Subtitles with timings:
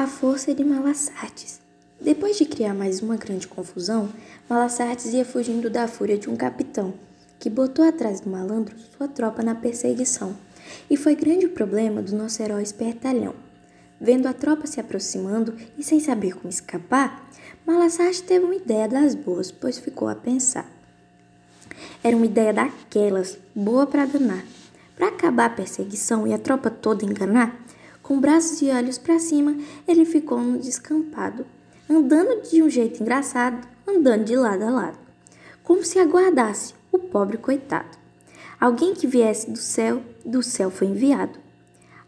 [0.00, 1.60] A força de Malassartes.
[2.00, 4.08] Depois de criar mais uma grande confusão,
[4.48, 6.94] Malassartes ia fugindo da fúria de um capitão,
[7.38, 10.34] que botou atrás do malandro sua tropa na perseguição.
[10.88, 13.34] E foi grande o problema do nosso herói espertalhão.
[14.00, 17.28] Vendo a tropa se aproximando e sem saber como escapar,
[17.66, 20.66] Malassartes teve uma ideia das boas, pois ficou a pensar.
[22.02, 24.46] Era uma ideia daquelas, boa para danar.
[24.96, 27.54] Para acabar a perseguição e a tropa toda enganar,
[28.10, 29.56] com braços e olhos para cima,
[29.86, 31.46] ele ficou no descampado,
[31.88, 34.98] andando de um jeito engraçado, andando de lado a lado,
[35.62, 37.96] como se aguardasse o pobre coitado.
[38.60, 41.38] Alguém que viesse do céu, do céu foi enviado.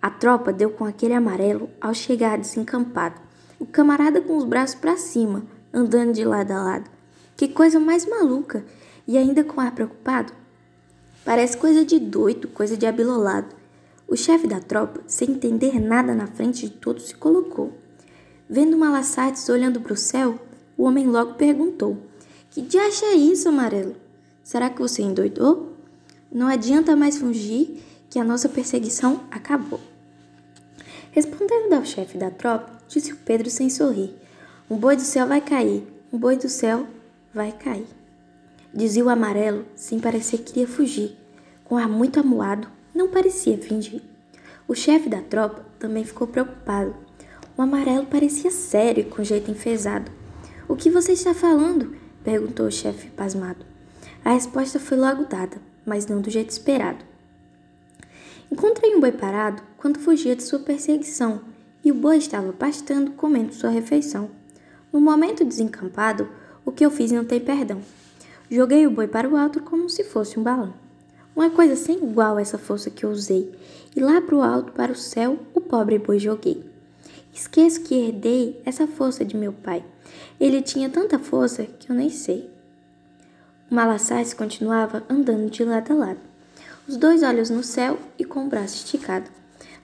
[0.00, 3.20] A tropa deu com aquele amarelo ao chegar desencampado.
[3.58, 6.90] O camarada com os braços para cima, andando de lado a lado.
[7.36, 8.64] Que coisa mais maluca!
[9.06, 10.32] E ainda com ar preocupado.
[11.26, 13.59] Parece coisa de doido, coisa de abilolado.
[14.10, 17.78] O chefe da tropa, sem entender nada na frente de todos, se colocou.
[18.48, 20.36] Vendo Malassates olhando para o céu,
[20.76, 21.96] o homem logo perguntou:
[22.50, 23.94] Que diacho é isso, amarelo?
[24.42, 25.76] Será que você endoidou?
[26.32, 29.78] Não adianta mais fugir que a nossa perseguição acabou.
[31.12, 34.12] Respondendo ao chefe da tropa, disse o Pedro sem sorrir:
[34.68, 36.84] Um boi do céu vai cair, um boi do céu
[37.32, 37.86] vai cair.
[38.74, 41.16] Dizia o amarelo, sem parecer que queria fugir.
[41.62, 44.09] Com ar muito amuado, não parecia fingir.
[44.70, 46.94] O chefe da tropa também ficou preocupado.
[47.58, 50.12] O amarelo parecia sério e com jeito enfesado.
[50.68, 51.96] O que você está falando?
[52.22, 53.66] perguntou o chefe pasmado.
[54.24, 57.04] A resposta foi logo dada, mas não do jeito esperado.
[58.48, 61.40] Encontrei um boi parado quando fugia de sua perseguição,
[61.84, 64.30] e o boi estava pastando comendo sua refeição.
[64.92, 66.28] No momento desencampado,
[66.64, 67.82] o que eu fiz não tem perdão.
[68.48, 70.72] Joguei o boi para o alto como se fosse um balão.
[71.40, 73.50] Uma coisa sem igual essa força que usei,
[73.96, 76.62] e lá pro alto, para o céu, o pobre boi joguei.
[77.32, 79.82] Esqueço que herdei essa força de meu pai.
[80.38, 82.50] Ele tinha tanta força que eu nem sei.
[83.70, 86.18] O Malassais continuava andando de lado a lado,
[86.86, 89.30] os dois olhos no céu e com o braço esticado,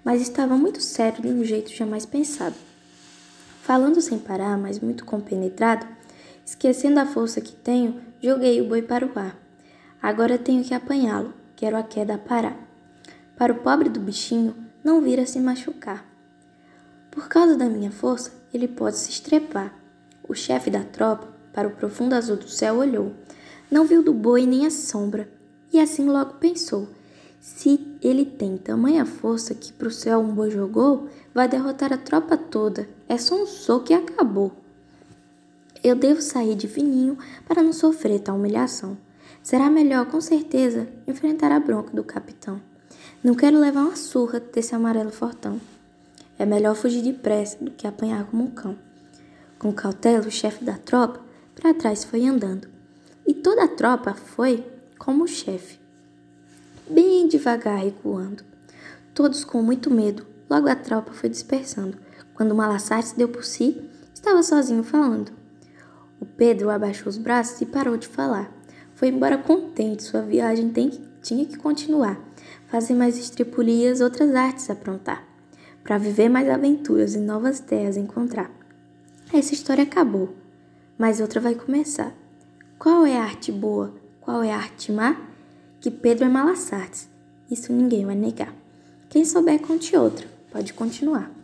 [0.05, 2.57] mas estava muito sério de um jeito jamais pensado.
[3.63, 5.87] Falando sem parar, mas muito compenetrado,
[6.45, 9.35] esquecendo a força que tenho, joguei o boi para o ar.
[10.03, 12.57] Agora tenho que apanhá-lo, quero a queda parar.
[13.37, 16.07] Para o pobre do bichinho não vir a se machucar.
[17.11, 19.75] Por causa da minha força, ele pode se estrepar.
[20.29, 23.13] O chefe da tropa, para o profundo azul do céu, olhou.
[23.71, 25.29] Não viu do boi nem a sombra,
[25.73, 26.89] e assim logo pensou:
[27.41, 32.37] se ele tem tamanha força que pro céu um boi jogou, vai derrotar a tropa
[32.37, 32.89] toda.
[33.09, 34.53] É só um soco e acabou.
[35.83, 37.17] Eu devo sair de fininho
[37.47, 38.99] para não sofrer tal humilhação.
[39.47, 42.61] Será melhor, com certeza, enfrentar a bronca do capitão.
[43.23, 45.61] Não quero levar uma surra desse amarelo fortão.
[46.37, 48.77] É melhor fugir depressa do que apanhar como um cão.
[49.57, 51.21] Com cautela, o chefe da tropa
[51.55, 52.67] para trás foi andando.
[53.25, 54.67] E toda a tropa foi
[54.99, 55.79] como o chefe,
[56.91, 58.43] bem devagar recuando.
[59.15, 61.97] Todos com muito medo, logo a tropa foi dispersando.
[62.35, 65.31] Quando Malassarte se deu por si, estava sozinho falando.
[66.19, 68.56] O Pedro abaixou os braços e parou de falar.
[68.97, 70.91] Foi embora contente, sua viagem tem,
[71.23, 72.19] tinha que continuar,
[72.67, 75.23] fazer mais estripulias, outras artes aprontar,
[75.85, 78.51] para viver mais aventuras e novas terras encontrar.
[79.31, 80.35] Essa história acabou,
[80.97, 82.15] mas outra vai começar.
[82.79, 83.95] Qual é a arte boa?
[84.19, 85.15] Qual é a arte má?
[85.79, 87.07] Que Pedro é Malassartes.
[87.51, 88.55] Isso ninguém vai negar.
[89.11, 90.27] Quem souber, conte outra.
[90.51, 91.36] Pode continuar.